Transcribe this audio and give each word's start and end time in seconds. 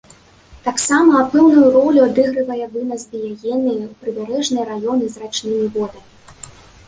Таксама, 0.67 1.17
пэўную 1.33 1.67
ролю 1.75 1.99
адыгрывае 2.05 2.65
вынас 2.77 3.01
біягенныя 3.11 3.83
ў 3.89 3.91
прыбярэжныя 4.05 4.63
раёны 4.73 5.05
з 5.17 5.25
рачнымі 5.25 5.67
водамі. 5.77 6.51